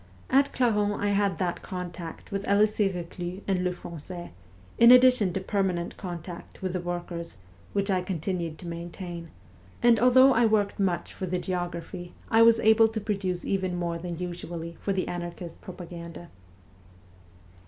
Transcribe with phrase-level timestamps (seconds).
[0.31, 4.31] At Clarens I had that contact with Elise"e Eeclus and Lefran9ais,
[4.79, 7.37] in addition to permanent contact with the workers,
[7.73, 8.57] which I con WESTERN EUROPE 235 tinned
[8.97, 9.29] to maintain;
[9.83, 13.99] and although I worked much for the geography, I was able to produce even more
[13.99, 16.31] than usually for the anarchist propaganda.